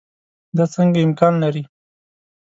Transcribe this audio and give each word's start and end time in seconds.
دا 0.57 0.65
څنګه 0.73 0.99
امکان 1.07 1.33
لري. 1.43 1.63